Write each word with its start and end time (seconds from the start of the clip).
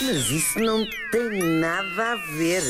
Mas 0.00 0.30
isso 0.30 0.58
não 0.58 0.86
tem 1.10 1.42
nada 1.60 2.12
a 2.12 2.16
ver. 2.38 2.62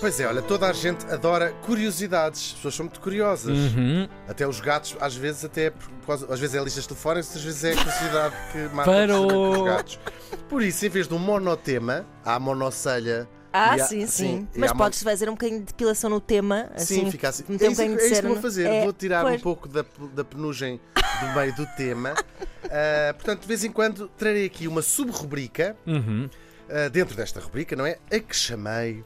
Pois 0.00 0.18
é, 0.18 0.26
olha, 0.26 0.42
toda 0.42 0.66
a 0.66 0.72
gente 0.72 1.04
adora 1.06 1.52
curiosidades. 1.62 2.40
As 2.48 2.52
pessoas 2.54 2.74
são 2.74 2.84
muito 2.86 3.00
curiosas. 3.00 3.56
Uhum. 3.56 4.08
Até 4.28 4.44
os 4.48 4.60
gatos, 4.60 4.96
às 5.00 5.14
vezes, 5.14 5.44
até 5.44 5.70
por 5.70 5.88
causa- 6.04 6.26
às 6.32 6.40
vezes 6.40 6.56
é 6.56 6.64
listas 6.64 6.84
telefónicas, 6.86 7.36
às 7.36 7.42
vezes 7.44 7.62
é 7.64 7.72
a 7.72 7.76
curiosidade 7.76 8.34
que 8.50 8.58
mata 8.74 8.90
Parou. 8.90 9.52
os 9.62 9.64
gatos. 9.68 10.00
Por 10.48 10.62
isso, 10.62 10.84
em 10.84 10.88
vez 10.88 11.06
de 11.06 11.14
um 11.14 11.18
monotema, 11.18 12.04
há 12.24 12.34
a 12.34 12.40
monocelha. 12.40 13.28
Ah, 13.52 13.76
e 13.76 13.80
há- 13.80 13.84
sim, 13.86 14.06
sim. 14.06 14.48
Mas 14.56 14.72
podes 14.72 15.02
fazer 15.02 15.28
um 15.28 15.32
bocadinho 15.32 15.60
de 15.60 15.66
depilação 15.66 16.08
no 16.08 16.20
tema. 16.20 16.70
Assim, 16.74 17.04
Sim, 17.04 17.10
fica 17.10 17.28
assim. 17.30 17.44
É 17.48 17.52
um 17.52 17.54
isso, 17.56 17.64
é 17.64 17.68
bocadinho 17.70 17.96
de 17.98 18.04
isso 18.04 18.20
que 18.22 18.28
vou 18.28 18.36
fazer. 18.36 18.66
É, 18.66 18.82
Vou 18.84 18.92
tirar 18.92 19.22
pois. 19.22 19.36
um 19.40 19.42
pouco 19.42 19.68
da, 19.68 19.84
da 20.14 20.24
penugem 20.24 20.80
do 21.20 21.34
meio 21.38 21.54
do 21.54 21.66
tema. 21.76 22.14
Ah, 22.72 23.12
portanto, 23.14 23.40
de 23.40 23.48
vez 23.48 23.64
em 23.64 23.72
quando 23.72 24.06
trarei 24.16 24.46
aqui 24.46 24.68
uma 24.68 24.80
sub-rubrica 24.80 25.76
Uhum. 25.84 26.30
ah, 26.68 26.88
dentro 26.88 27.16
desta 27.16 27.40
rubrica, 27.40 27.74
não 27.74 27.84
é? 27.84 27.98
A 28.12 28.20
que 28.20 28.36
chamei. 28.36 29.02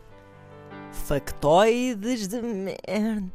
Factoides 1.06 2.28
de 2.28 2.42
merda. 2.42 3.26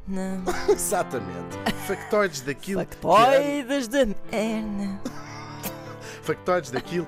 Exatamente. 0.70 1.58
Factoides 1.88 2.42
daquilo. 2.42 2.82
Factoides 2.82 3.88
de 3.88 4.06
merda. 4.06 5.02
Factoides 6.22 6.70
daquilo 6.70 7.08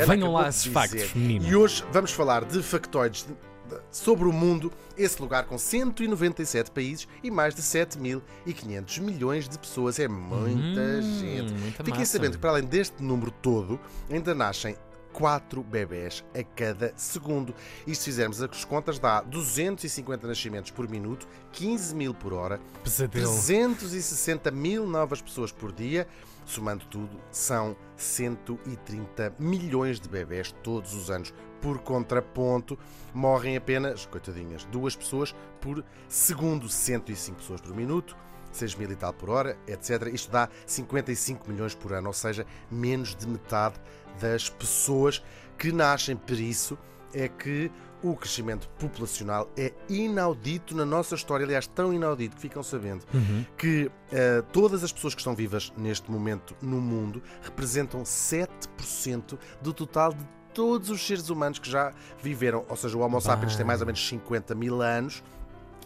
que. 0.00 0.06
Venham 0.06 0.32
lá 0.32 0.48
esses 0.48 0.66
factos, 0.66 1.12
menina. 1.14 1.48
E 1.48 1.54
hoje 1.56 1.84
vamos 1.92 2.10
falar 2.12 2.44
de 2.44 2.62
factoides 2.62 3.24
de- 3.26 3.32
de- 3.74 3.80
sobre 3.90 4.26
o 4.28 4.32
mundo, 4.32 4.72
esse 4.96 5.20
lugar 5.20 5.44
com 5.44 5.56
197 5.56 6.70
países 6.70 7.08
e 7.22 7.30
mais 7.30 7.54
de 7.54 7.62
7.500 7.62 8.98
milhões 8.98 9.48
de 9.48 9.58
pessoas. 9.58 9.98
É 9.98 10.08
muita 10.08 10.80
Hum, 10.80 11.18
gente. 11.20 11.52
muita 11.54 11.84
Fiquem 11.84 12.00
massa. 12.00 12.12
sabendo 12.12 12.32
que, 12.32 12.38
para 12.38 12.50
além 12.50 12.64
deste 12.64 13.02
número 13.02 13.30
todo, 13.30 13.78
ainda 14.10 14.34
nascem 14.34 14.76
4 15.12 15.62
bebés 15.62 16.24
a 16.34 16.42
cada 16.42 16.92
segundo. 16.96 17.54
E 17.86 17.94
se 17.94 18.04
fizermos 18.04 18.42
as 18.42 18.64
contas, 18.64 18.98
dá 18.98 19.20
250 19.20 20.26
nascimentos 20.26 20.70
por 20.70 20.88
minuto, 20.88 21.26
15 21.52 21.94
mil 21.94 22.14
por 22.14 22.32
hora, 22.32 22.60
Pesadelo. 22.82 23.26
360 23.26 24.50
mil 24.50 24.86
novas 24.86 25.20
pessoas 25.20 25.52
por 25.52 25.72
dia. 25.72 26.06
Somando 26.44 26.84
tudo, 26.86 27.20
são 27.30 27.76
130 27.96 29.34
milhões 29.38 30.00
de 30.00 30.08
bebés 30.08 30.52
todos 30.62 30.92
os 30.92 31.08
anos. 31.08 31.32
Por 31.60 31.78
contraponto, 31.78 32.76
morrem 33.14 33.56
apenas, 33.56 34.06
coitadinhas, 34.06 34.64
duas 34.64 34.96
pessoas 34.96 35.32
por 35.60 35.84
segundo, 36.08 36.68
105 36.68 37.38
pessoas 37.38 37.60
por 37.60 37.74
minuto. 37.76 38.16
6 38.52 38.74
mil 38.76 38.90
e 38.90 38.96
tal 38.96 39.12
por 39.12 39.30
hora, 39.30 39.56
etc. 39.66 40.08
Isto 40.12 40.30
dá 40.30 40.48
55 40.66 41.50
milhões 41.50 41.74
por 41.74 41.92
ano, 41.92 42.08
ou 42.08 42.12
seja, 42.12 42.46
menos 42.70 43.14
de 43.14 43.26
metade 43.26 43.76
das 44.20 44.48
pessoas 44.48 45.22
que 45.58 45.72
nascem. 45.72 46.16
Por 46.16 46.38
isso 46.38 46.78
é 47.14 47.28
que 47.28 47.70
o 48.02 48.16
crescimento 48.16 48.68
populacional 48.80 49.48
é 49.56 49.72
inaudito 49.88 50.74
na 50.74 50.84
nossa 50.84 51.14
história, 51.14 51.44
aliás, 51.46 51.68
tão 51.68 51.92
inaudito 51.94 52.34
que 52.34 52.42
ficam 52.42 52.60
sabendo 52.62 53.04
Uhum. 53.14 53.44
que 53.56 53.88
eh, 54.10 54.42
todas 54.52 54.82
as 54.82 54.90
pessoas 54.92 55.14
que 55.14 55.20
estão 55.20 55.36
vivas 55.36 55.72
neste 55.76 56.10
momento 56.10 56.56
no 56.60 56.80
mundo 56.80 57.22
representam 57.42 58.02
7% 58.02 59.38
do 59.60 59.72
total 59.72 60.12
de 60.12 60.24
todos 60.52 60.90
os 60.90 61.06
seres 61.06 61.28
humanos 61.30 61.58
que 61.58 61.70
já 61.70 61.92
viveram. 62.20 62.64
Ou 62.68 62.76
seja, 62.76 62.96
o 62.96 63.00
Homo 63.00 63.20
sapiens 63.20 63.56
tem 63.56 63.64
mais 63.64 63.80
ou 63.80 63.86
menos 63.86 64.06
50 64.06 64.54
mil 64.54 64.82
anos. 64.82 65.22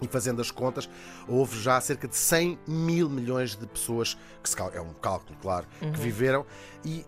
E 0.01 0.07
fazendo 0.07 0.43
as 0.43 0.51
contas, 0.51 0.89
houve 1.27 1.59
já 1.61 1.81
cerca 1.81 2.07
de 2.07 2.17
100 2.17 2.59
mil 2.67 3.09
milhões 3.09 3.57
de 3.57 3.67
pessoas, 3.67 4.17
que 4.43 4.51
se 4.51 4.57
é 4.75 4.81
um 4.81 4.93
cálculo, 4.95 5.39
claro, 5.41 5.67
que 5.81 6.01
viveram. 6.01 6.45
E 6.85 7.05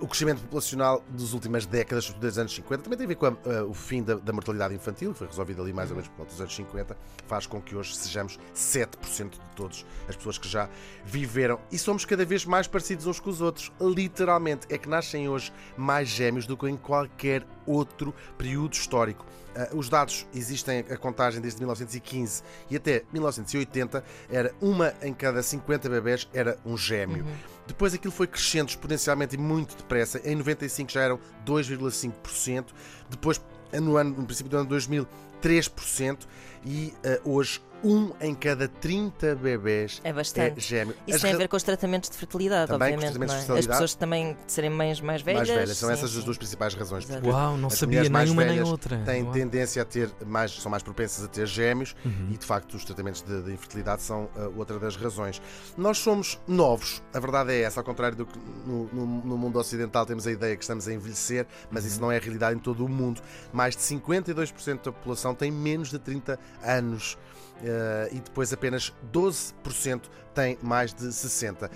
o 0.00 0.06
crescimento 0.06 0.40
populacional 0.42 1.02
das 1.08 1.32
últimas 1.32 1.64
décadas, 1.66 2.04
sobretudo 2.04 2.28
dos 2.28 2.38
anos 2.38 2.54
50, 2.54 2.82
também 2.82 2.96
tem 2.98 3.04
a 3.06 3.08
ver 3.08 3.14
com 3.14 3.26
a- 3.26 3.36
eh, 3.46 3.62
o 3.62 3.72
fim 3.72 4.02
da, 4.02 4.14
da 4.16 4.32
mortalidade 4.32 4.74
infantil, 4.74 5.12
que 5.12 5.18
foi 5.18 5.26
resolvido 5.26 5.62
ali 5.62 5.72
mais 5.72 5.90
ou 5.90 5.96
menos 5.96 6.08
por 6.10 6.18
volta 6.18 6.32
dos 6.32 6.40
anos 6.40 6.54
50, 6.54 6.96
faz 7.26 7.46
com 7.46 7.60
que 7.62 7.74
hoje 7.74 7.96
sejamos 7.96 8.38
7% 8.54 9.30
de 9.30 9.40
todas 9.56 9.84
as 10.08 10.16
pessoas 10.16 10.36
que 10.38 10.48
já 10.48 10.68
viveram. 11.04 11.58
E 11.72 11.78
somos 11.78 12.04
cada 12.04 12.24
vez 12.24 12.44
mais 12.44 12.66
parecidos 12.66 13.06
uns 13.06 13.18
com 13.20 13.30
os 13.30 13.40
outros. 13.40 13.72
Literalmente, 13.80 14.66
é 14.68 14.76
que 14.78 14.88
nascem 14.88 15.28
hoje 15.28 15.52
mais 15.76 16.08
gêmeos 16.08 16.46
do 16.46 16.56
que 16.56 16.68
em 16.68 16.76
qualquer 16.76 17.46
outro 17.66 18.14
período 18.36 18.72
histórico. 18.74 19.24
Ah, 19.56 19.68
os 19.74 19.88
dados 19.88 20.26
existem 20.32 20.80
a 20.90 20.96
contagem 20.96 21.40
desde 21.40 21.58
1915 21.60 22.42
e 22.70 22.76
até 22.76 23.02
1980 23.12 24.04
era 24.30 24.54
uma 24.60 24.94
em 25.02 25.12
cada 25.12 25.42
50 25.42 25.88
bebés 25.88 26.28
era 26.32 26.56
um 26.64 26.76
gêmeo. 26.76 27.26
Depois 27.70 27.94
aquilo 27.94 28.12
foi 28.12 28.26
crescendo 28.26 28.68
exponencialmente 28.68 29.36
e 29.36 29.38
muito 29.38 29.76
depressa. 29.76 30.20
Em 30.24 30.34
95 30.34 30.90
já 30.90 31.02
eram 31.02 31.20
2,5%. 31.46 32.64
Depois, 33.08 33.40
no, 33.72 33.96
ano, 33.96 34.10
no 34.10 34.26
princípio 34.26 34.50
do 34.50 34.56
ano 34.56 34.68
2000, 34.68 35.06
3%. 35.40 36.26
E 36.66 36.92
ah, 37.04 37.20
hoje, 37.24 37.62
um 37.82 38.12
em 38.20 38.34
cada 38.34 38.68
30 38.68 39.34
bebés 39.36 40.00
É 40.04 40.12
bastante. 40.12 40.58
é 40.58 40.60
gêmeo. 40.60 40.94
Isso 41.06 41.16
As 41.16 41.22
tem 41.22 41.32
a 41.32 41.36
ver 41.36 41.48
com 41.48 41.56
os 41.56 41.62
tratamentos 41.62 42.10
de 42.10 42.16
fertilidade, 42.16 42.68
Também 42.70 42.92
com 42.92 42.98
os 42.98 43.04
obviamente. 43.04 43.28
tratamentos 43.28 43.34
não 43.34 43.36
é? 43.36 43.40
de 43.40 43.46
fertilidade. 43.46 43.70
As 43.72 43.76
pessoas 43.90 43.94
também 43.94 44.36
de 44.46 44.52
serem 44.52 44.70
mães 44.70 45.00
mais 45.00 45.22
velhas. 45.22 45.48
mais 45.48 45.50
velhas. 45.60 45.76
São 45.78 45.88
sim, 45.88 45.92
essas 45.94 46.10
sim. 46.10 46.18
as 46.18 46.24
duas 46.24 46.36
principais 46.38 46.74
razões. 46.74 47.04
Exato. 47.08 47.28
Uau, 47.28 47.56
não 47.56 47.70
sabia 47.70 48.02
nem 48.08 48.30
uma 48.30 48.44
nem 48.44 48.62
outra. 48.62 48.98
Têm 49.04 49.22
Uau. 49.24 49.32
tendência 49.32 49.82
a 49.82 49.84
ter 49.84 50.10
mais, 50.26 50.52
são 50.52 50.70
mais 50.70 50.82
propensas 50.82 51.24
a 51.24 51.28
ter 51.28 51.46
gêmeos 51.46 51.94
Uhum. 52.04 52.28
e 52.32 52.36
de 52.36 52.44
facto 52.46 52.74
os 52.74 52.84
tratamentos 52.84 53.22
de, 53.22 53.42
de 53.42 53.52
infertilidade 53.52 54.02
são 54.02 54.24
uh, 54.36 54.52
outra 54.56 54.78
das 54.78 54.96
razões. 54.96 55.40
Nós 55.76 55.98
somos 55.98 56.38
novos, 56.46 57.02
a 57.14 57.20
verdade 57.20 57.52
é 57.52 57.62
essa, 57.62 57.80
ao 57.80 57.84
contrário 57.84 58.16
do 58.16 58.26
que 58.26 58.38
no, 58.66 58.84
no- 58.92 59.06
no 59.24 59.38
mundo 59.38 59.58
ocidental 59.58 60.04
temos 60.06 60.26
a 60.26 60.30
ideia 60.32 60.56
que 60.56 60.62
estamos 60.62 60.86
a 60.88 60.92
envelhecer, 60.92 61.46
mas 61.70 61.84
isso 61.84 62.00
não 62.00 62.10
é 62.12 62.16
a 62.16 62.20
realidade 62.20 62.56
em 62.56 62.58
todo 62.58 62.84
o 62.84 62.88
mundo. 62.88 63.20
Mais 63.52 63.74
de 63.76 63.82
52% 63.82 64.76
da 64.84 64.92
população 64.92 65.34
tem 65.34 65.50
menos 65.50 65.90
de 65.90 65.98
30 65.98 66.38
anos. 66.62 67.16
uh, 67.62 67.69
e 68.12 68.20
depois 68.20 68.52
apenas 68.52 68.92
12% 69.12 70.02
tem 70.34 70.58
mais 70.62 70.92
de 70.94 71.12
60. 71.12 71.70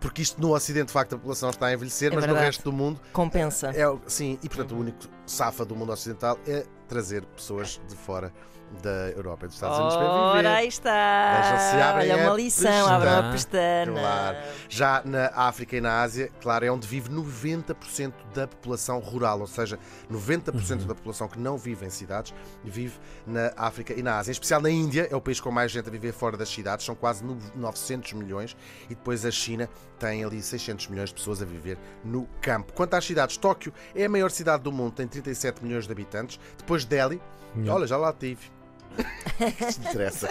Porque 0.00 0.20
isto 0.22 0.40
no 0.40 0.52
Ocidente, 0.54 0.86
de 0.86 0.92
facto, 0.92 1.14
a 1.14 1.18
população 1.18 1.50
está 1.50 1.66
a 1.66 1.72
envelhecer, 1.74 2.10
É 2.12 2.14
mas 2.16 2.22
no 2.24 2.28
verdade. 2.28 2.46
resto 2.46 2.64
do 2.64 2.72
mundo 2.72 3.00
Compensa. 3.12 3.68
é, 3.70 3.84
sim, 4.06 4.36
e 4.42 4.48
portanto 4.48 4.74
o 4.74 4.78
único 4.78 4.98
safa 5.24 5.64
do 5.64 5.76
mundo 5.76 5.92
ocidental 5.92 6.38
é 6.46 6.64
trazer 6.92 7.24
pessoas 7.24 7.80
de 7.88 7.96
fora 7.96 8.30
da 8.82 9.10
Europa 9.10 9.44
e 9.44 9.48
dos 9.48 9.56
Estados 9.56 9.76
Unidos 9.76 9.96
para 9.96 10.04
Ora, 10.10 10.36
viver. 10.38 10.48
aí 10.48 10.68
está. 10.68 11.40
Vejam 11.42 11.58
se 11.70 11.76
abrem 11.82 12.10
Olha, 12.12 12.24
uma 12.26 12.34
lição, 12.36 12.70
pestana. 12.72 12.96
abram 12.96 13.18
a 13.28 13.32
pestana. 13.32 14.00
Claro. 14.00 14.36
Já 14.68 15.02
na 15.04 15.26
África 15.34 15.76
e 15.76 15.80
na 15.82 16.00
Ásia, 16.00 16.30
claro, 16.40 16.64
é 16.64 16.70
onde 16.72 16.88
vive 16.88 17.10
90% 17.10 18.12
da 18.34 18.46
população 18.48 18.98
rural, 18.98 19.40
ou 19.40 19.46
seja, 19.46 19.78
90% 20.10 20.86
da 20.86 20.94
população 20.94 21.28
que 21.28 21.38
não 21.38 21.58
vive 21.58 21.84
em 21.84 21.90
cidades 21.90 22.32
vive 22.64 22.98
na 23.26 23.52
África 23.56 23.92
e 23.92 24.02
na 24.02 24.16
Ásia. 24.18 24.30
Em 24.30 24.32
especial 24.32 24.62
na 24.62 24.70
Índia, 24.70 25.06
é 25.10 25.14
o 25.14 25.20
país 25.20 25.38
com 25.38 25.50
mais 25.50 25.70
gente 25.70 25.88
a 25.88 25.92
viver 25.92 26.12
fora 26.14 26.36
das 26.38 26.48
cidades, 26.48 26.86
são 26.86 26.94
quase 26.94 27.22
no- 27.22 27.36
900 27.54 28.14
milhões, 28.14 28.56
e 28.86 28.94
depois 28.94 29.26
a 29.26 29.30
China 29.30 29.68
tem 29.98 30.24
ali 30.24 30.42
600 30.42 30.88
milhões 30.88 31.10
de 31.10 31.14
pessoas 31.14 31.42
a 31.42 31.44
viver 31.44 31.78
no 32.02 32.26
campo. 32.40 32.72
Quanto 32.72 32.94
às 32.94 33.04
cidades, 33.04 33.36
Tóquio 33.36 33.72
é 33.94 34.06
a 34.06 34.08
maior 34.08 34.30
cidade 34.30 34.62
do 34.62 34.72
mundo, 34.72 34.92
tem 34.94 35.06
37 35.06 35.62
milhões 35.62 35.86
de 35.86 35.92
habitantes. 35.92 36.40
Depois 36.56 36.81
Delhi, 36.86 37.20
olha, 37.68 37.86
já 37.86 37.96
lá 37.96 38.12
tive. 38.12 38.50
Interessa. 39.90 40.28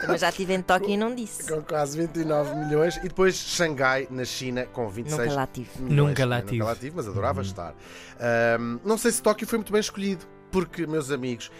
Também 0.00 0.18
já 0.18 0.28
estive 0.28 0.52
em 0.54 0.62
Tóquio 0.62 0.90
e 0.90 0.96
não 0.96 1.14
disse. 1.14 1.48
com 1.48 1.62
quase 1.62 1.96
29 1.96 2.54
milhões. 2.56 2.96
E 2.98 3.02
depois 3.02 3.36
Xangai, 3.36 4.08
na 4.10 4.24
China, 4.24 4.66
com 4.66 4.88
26 4.88 5.20
Nunca 5.20 5.34
lá 5.34 5.46
tive. 5.46 5.68
milhões. 5.78 6.08
Nunca 6.08 6.26
lá 6.26 6.40
tive. 6.42 6.52
Nunca 6.58 6.64
lá 6.64 6.74
tive, 6.76 6.96
mas 6.96 7.08
adorava 7.08 7.42
estar. 7.42 7.74
Ahm, 8.18 8.78
não 8.84 8.98
sei 8.98 9.12
se 9.12 9.22
Tóquio 9.22 9.46
foi 9.46 9.58
muito 9.58 9.72
bem 9.72 9.80
escolhido. 9.80 10.26
Porque, 10.50 10.86
meus 10.86 11.10
amigos, 11.10 11.50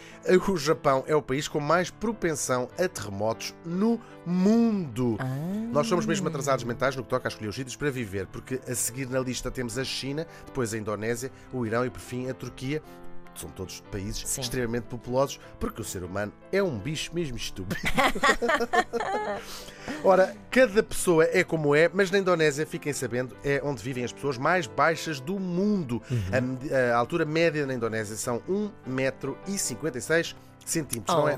o 0.48 0.56
Japão 0.56 1.02
é 1.08 1.16
o 1.16 1.20
país 1.22 1.48
com 1.48 1.58
mais 1.58 1.90
propensão 1.90 2.68
a 2.78 2.86
terremotos 2.86 3.52
no 3.64 4.00
mundo. 4.24 5.16
Ah. 5.18 5.24
Nós 5.72 5.88
somos 5.88 6.06
mesmo 6.06 6.28
atrasados 6.28 6.62
mentais 6.64 6.94
no 6.94 7.02
que 7.02 7.08
toca 7.08 7.26
a 7.26 7.30
escolher 7.30 7.48
os 7.48 7.56
sítios 7.56 7.74
para 7.74 7.90
viver, 7.90 8.28
porque 8.28 8.60
a 8.68 8.74
seguir 8.76 9.08
na 9.08 9.18
lista 9.18 9.50
temos 9.50 9.78
a 9.78 9.84
China, 9.84 10.24
depois 10.46 10.72
a 10.72 10.78
Indonésia, 10.78 11.32
o 11.52 11.66
Irão 11.66 11.84
e 11.84 11.90
por 11.90 11.98
fim 11.98 12.30
a 12.30 12.34
Turquia. 12.34 12.80
São 13.36 13.50
todos 13.50 13.80
países 13.90 14.28
Sim. 14.28 14.40
extremamente 14.40 14.84
populosos, 14.84 15.40
porque 15.58 15.80
o 15.80 15.84
ser 15.84 16.04
humano 16.04 16.32
é 16.52 16.62
um 16.62 16.78
bicho 16.78 17.12
mesmo 17.14 17.36
estúpido. 17.36 17.80
Ora, 20.02 20.34
cada 20.50 20.82
pessoa 20.82 21.24
é 21.24 21.42
como 21.42 21.74
é, 21.74 21.90
mas 21.92 22.10
na 22.10 22.18
Indonésia, 22.18 22.66
fiquem 22.66 22.92
sabendo, 22.92 23.36
é 23.44 23.60
onde 23.64 23.82
vivem 23.82 24.04
as 24.04 24.12
pessoas 24.12 24.38
mais 24.38 24.66
baixas 24.66 25.20
do 25.20 25.38
mundo. 25.38 26.02
A 26.32 26.40
medi- 26.40 26.74
A, 26.74 26.96
altura 26.96 27.24
média 27.24 27.66
na 27.66 27.74
Indonésia 27.74 28.16
são 28.16 28.40
1,56m. 28.48 30.34
Centímetros, 30.64 31.14
não 31.14 31.28
é? 31.28 31.34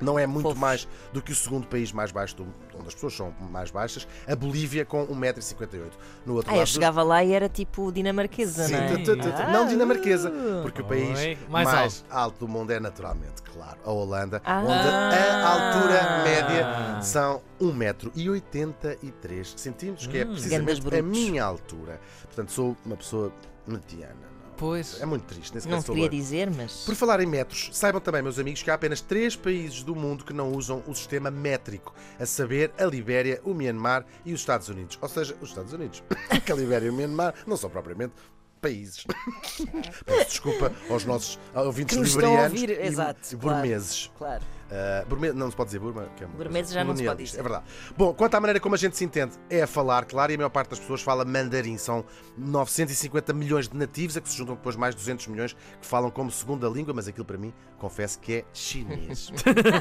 Não 0.00 0.18
é 0.18 0.26
muito 0.26 0.44
Fofos. 0.44 0.58
mais 0.58 0.88
do 1.12 1.20
que 1.20 1.32
o 1.32 1.34
segundo 1.34 1.66
país 1.66 1.92
mais 1.92 2.10
baixo 2.10 2.36
do 2.36 2.44
mundo, 2.44 2.54
onde 2.76 2.88
as 2.88 2.94
pessoas 2.94 3.14
são 3.14 3.34
mais 3.50 3.70
baixas, 3.70 4.06
a 4.26 4.34
Bolívia 4.34 4.84
com 4.84 5.06
1,58m. 5.06 5.90
No 6.24 6.34
outro 6.34 6.50
Ah, 6.50 6.54
eu 6.54 6.58
lado. 6.60 6.68
do- 6.68 6.72
chegava 6.72 7.02
lá 7.02 7.22
e 7.24 7.32
era 7.32 7.48
tipo 7.48 7.92
dinamarquesa, 7.92 8.64
Sim, 8.66 8.72
não 8.72 8.80
é? 8.80 8.86
tu, 8.88 8.96
tu, 9.04 9.16
tu, 9.16 9.32
tu. 9.32 9.50
não 9.52 9.66
dinamarquesa, 9.66 10.30
porque 10.62 10.80
o 10.82 10.86
Oi, 10.86 10.88
país 10.88 11.38
mais 11.48 11.68
mais, 11.68 12.04
alto 12.10 12.38
do 12.40 12.48
mundo 12.48 12.70
é 12.70 12.80
naturalmente, 12.80 13.42
claro, 13.42 13.78
a 13.84 13.90
Holanda, 13.90 14.40
Ah. 14.44 14.60
onde 14.62 14.72
a 14.72 15.48
altura 15.48 16.22
média 16.24 17.02
são 17.02 17.42
1,83m, 17.60 20.08
que 20.08 20.18
é 20.18 20.24
Grandes 20.24 20.42
precisamente 20.80 20.96
a 20.98 21.02
minha 21.02 21.44
altura. 21.44 22.00
Portanto, 22.24 22.52
sou 22.52 22.76
uma 22.84 22.96
pessoa 22.96 23.32
mediana. 23.66 24.30
Pois. 24.60 25.00
É 25.00 25.06
muito 25.06 25.24
triste, 25.24 25.58
sequer 25.58 25.74
Não 25.74 25.82
queria 25.82 26.06
dizer, 26.10 26.50
mas. 26.50 26.84
Por 26.84 26.94
falar 26.94 27.18
em 27.20 27.26
metros, 27.26 27.70
saibam 27.72 27.98
também, 27.98 28.20
meus 28.20 28.38
amigos, 28.38 28.62
que 28.62 28.70
há 28.70 28.74
apenas 28.74 29.00
três 29.00 29.34
países 29.34 29.82
do 29.82 29.96
mundo 29.96 30.22
que 30.22 30.34
não 30.34 30.52
usam 30.52 30.84
o 30.86 30.94
sistema 30.94 31.30
métrico, 31.30 31.94
a 32.18 32.26
saber, 32.26 32.70
a 32.78 32.84
Libéria, 32.84 33.40
o 33.42 33.54
Myanmar 33.54 34.04
e 34.22 34.34
os 34.34 34.40
Estados 34.40 34.68
Unidos. 34.68 34.98
Ou 35.00 35.08
seja, 35.08 35.34
os 35.40 35.48
Estados 35.48 35.72
Unidos. 35.72 36.02
que 36.44 36.52
a 36.52 36.54
Libéria 36.54 36.88
e 36.88 36.90
o 36.90 36.92
Myanmar 36.92 37.34
não 37.46 37.56
são 37.56 37.70
propriamente 37.70 38.12
países. 38.60 39.06
Peço 40.04 40.28
desculpa 40.28 40.70
aos 40.90 41.06
nossos 41.06 41.38
ouvintes 41.54 41.96
liberianos 41.96 42.52
ouvir, 42.52 42.68
e, 42.68 42.86
exato, 42.86 43.20
e 43.32 43.36
claro. 43.38 43.56
burmeses. 43.56 44.10
Claro. 44.18 44.44
Uh, 44.70 45.06
Burme- 45.08 45.32
não 45.32 45.50
se 45.50 45.56
pode 45.56 45.68
dizer 45.68 45.80
Burma, 45.80 46.08
que 46.16 46.22
é 46.22 46.26
uma 46.28 46.36
coisa 46.36 46.74
já 46.74 46.84
não 46.84 46.94
se 46.94 47.04
pode 47.04 47.24
dizer. 47.24 47.40
É 47.40 47.42
verdade. 47.42 47.64
Bom, 47.96 48.14
quanto 48.14 48.36
à 48.36 48.40
maneira 48.40 48.60
como 48.60 48.76
a 48.76 48.78
gente 48.78 48.96
se 48.96 49.04
entende, 49.04 49.32
é 49.48 49.62
a 49.62 49.66
falar, 49.66 50.04
claro, 50.04 50.30
e 50.30 50.36
a 50.36 50.38
maior 50.38 50.48
parte 50.50 50.70
das 50.70 50.78
pessoas 50.78 51.02
fala 51.02 51.24
mandarim. 51.24 51.76
São 51.76 52.04
950 52.38 53.32
milhões 53.32 53.68
de 53.68 53.76
nativos, 53.76 54.16
a 54.16 54.20
que 54.20 54.28
se 54.28 54.36
juntam 54.36 54.54
depois 54.54 54.76
mais 54.76 54.94
200 54.94 55.26
milhões 55.26 55.54
que 55.80 55.86
falam 55.86 56.10
como 56.10 56.30
segunda 56.30 56.68
língua, 56.68 56.94
mas 56.94 57.08
aquilo 57.08 57.24
para 57.24 57.36
mim, 57.36 57.52
confesso 57.78 58.20
que 58.20 58.32
é 58.34 58.44
chinês. 58.52 59.32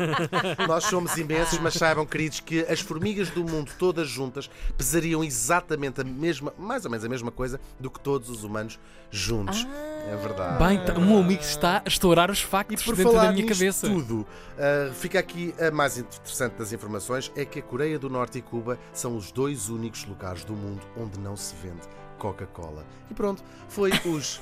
Nós 0.68 0.86
somos 0.86 1.16
imensos, 1.18 1.60
mas 1.60 1.76
saibam, 1.76 2.06
queridos, 2.06 2.40
que 2.40 2.62
as 2.62 2.80
formigas 2.80 3.30
do 3.30 3.44
mundo 3.44 3.72
todas 3.78 4.08
juntas 4.08 4.50
pesariam 4.76 5.24
exatamente 5.24 6.02
a 6.02 6.04
mesma, 6.04 6.52
mais 6.58 6.84
ou 6.86 6.92
menos 6.92 7.06
a 7.06 7.10
mesma 7.10 7.32
coisa 7.32 7.60
do 7.80 7.92
que 7.92 8.00
todos 8.00 8.30
os 8.30 8.44
humanos 8.44 8.80
juntos. 9.12 9.68
É 10.12 10.16
verdade. 10.16 10.64
Bem, 10.64 10.84
tá- 10.86 10.94
o 10.94 11.02
meu 11.02 11.18
amigo 11.20 11.42
está 11.42 11.84
a 11.86 11.88
estourar 11.88 12.32
os 12.32 12.42
factos 12.42 12.84
por 12.84 12.96
dentro 12.96 13.12
falar 13.14 13.26
da 13.28 13.32
minha 13.34 13.46
nisto 13.46 13.58
cabeça. 13.60 13.88
tudo, 13.88 14.26
ah, 14.58 14.92
fica 14.94 15.20
aqui 15.20 15.54
a 15.60 15.70
mais 15.72 15.98
interessante 15.98 16.54
das 16.58 16.74
informações 16.74 17.32
é 17.36 17.46
que 17.46 17.60
a 17.60 17.62
Coreia 17.62 18.00
do 18.00 18.10
Norte 18.10 18.40
e 18.40 18.42
Cuba 18.42 18.80
são 18.92 19.16
os 19.16 19.32
dois 19.32 19.70
únicos 19.70 20.06
lugares 20.06 20.44
do 20.44 20.54
mundo 20.54 20.82
onde 20.98 21.20
não 21.20 21.36
se 21.38 21.54
vende 21.62 21.82
Coca-Cola. 22.18 22.84
E 23.10 23.14
pronto, 23.14 23.44
foi 23.68 23.92
os 24.06 24.42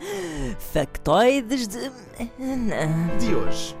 Factoides 0.72 1.66
de. 1.68 1.90
De 3.18 3.34
hoje. 3.34 3.76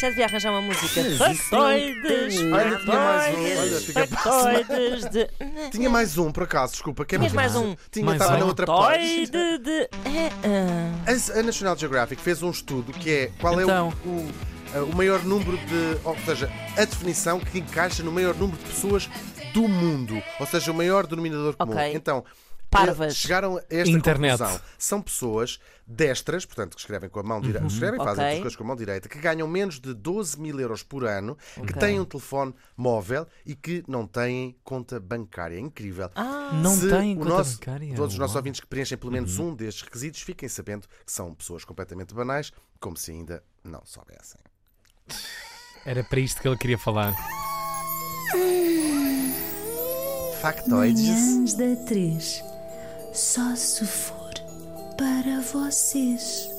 Já 0.00 0.10
devia 0.10 0.26
arranjar 0.26 0.50
uma 0.52 0.60
música. 0.60 1.02
Factoides, 1.16 1.50
Olha, 1.52 2.28
tinha 2.30 2.50
mais 2.50 2.74
um. 2.74 2.86
factoides, 2.86 3.58
Olha, 3.58 3.80
fica 3.80 4.06
factoides 4.06 5.04
de. 5.10 5.28
Tinha 5.70 5.90
mais 5.90 6.18
um, 6.18 6.30
por 6.32 6.42
acaso, 6.42 6.72
desculpa. 6.74 7.04
Que 7.04 7.14
é 7.16 7.18
Tinhas 7.18 7.32
muito 7.32 7.42
mais 7.42 7.56
um? 7.56 7.76
Tinha, 7.90 8.04
Mais 8.04 8.20
estava 8.20 8.36
um? 8.36 8.40
na 8.40 8.46
outra. 8.46 8.66
Factoide 8.66 9.30
de. 9.58 9.70
É, 9.80 10.30
ah. 10.44 11.36
A 11.36 11.38
a 11.38 11.42
National 11.42 11.76
Geographic 11.78 12.20
fez 12.20 12.42
um 12.42 12.50
estudo 12.50 12.92
que 12.92 13.10
é 13.10 13.30
qual 13.40 13.58
Então. 13.60 13.88
é 14.04 14.08
o, 14.08 14.10
o, 14.10 14.30
eh, 14.74 14.80
o 14.80 14.94
maior 14.94 15.24
número 15.24 15.56
de. 15.56 15.98
Ou 16.04 16.16
seja, 16.26 16.50
a 16.76 16.84
definição 16.84 17.40
que 17.40 17.58
encaixa 17.58 18.02
no 18.02 18.12
maior 18.12 18.34
número 18.34 18.58
de 18.58 18.64
pessoas 18.64 19.08
do 19.54 19.66
mundo. 19.66 20.22
Ou 20.38 20.46
seja, 20.46 20.70
o 20.72 20.74
maior 20.74 21.06
denominador 21.06 21.56
comum. 21.56 21.72
Ok. 21.72 21.92
Então. 21.94 22.22
Parvas. 22.70 23.16
Chegaram 23.16 23.56
a 23.56 23.60
esta 23.70 23.90
Internet. 23.90 24.38
conclusão. 24.38 24.60
São 24.78 25.00
pessoas 25.00 25.58
destras, 25.86 26.44
portanto, 26.44 26.74
que 26.74 26.80
escrevem 26.80 27.08
com 27.08 27.20
a 27.20 27.22
mão 27.22 27.40
direita, 27.40 27.66
escrevem, 27.66 27.98
fazem 27.98 28.24
Ok. 28.24 28.34
as 28.34 28.40
coisas 28.40 28.56
com 28.56 28.64
a 28.64 28.66
mão 28.66 28.76
direita, 28.76 29.08
que 29.08 29.18
ganham 29.18 29.46
menos 29.48 29.78
de 29.80 29.94
12 29.94 30.38
mil 30.40 30.58
euros 30.60 30.82
por 30.82 31.04
ano, 31.04 31.36
que 31.54 31.60
Ok. 31.60 31.76
têm 31.76 32.00
um 32.00 32.04
telefone 32.04 32.54
móvel 32.76 33.26
e 33.46 33.54
que 33.54 33.84
não 33.86 34.06
têm 34.06 34.56
conta 34.64 34.98
bancária. 35.00 35.56
É 35.56 35.60
incrível. 35.60 36.10
Ah, 36.14 36.50
Não 36.54 36.74
Se 36.74 36.86
o 36.86 36.90
conta 36.90 37.24
nosso- 37.28 37.54
bancária. 37.58 37.94
Todos 37.94 38.14
os 38.14 38.18
nossos 38.18 38.36
ouvintes 38.36 38.60
que 38.60 38.66
preenchem 38.66 38.98
pelo 38.98 39.12
menos 39.12 39.38
um 39.38 39.54
destes 39.54 39.82
requisitos, 39.84 40.20
fiquem 40.22 40.48
sabendo 40.48 40.86
que 41.04 41.12
são 41.12 41.34
pessoas 41.34 41.64
completamente 41.64 42.12
banais, 42.14 42.52
como 42.80 42.96
se 42.96 43.10
ainda 43.12 43.42
não 43.64 43.80
soubessem. 43.84 44.40
Era 45.84 46.02
para 46.02 46.18
isto 46.20 46.42
que 46.42 46.48
ele 46.48 46.56
queria 46.58 46.78
falar. 46.78 47.14
Factoides. 50.40 51.02
Manhãs 51.08 51.54
da 51.54 51.76
3. 51.86 52.42
Só 53.16 53.56
se 53.56 53.86
for 53.86 54.30
para 54.98 55.40
vocês. 55.40 56.55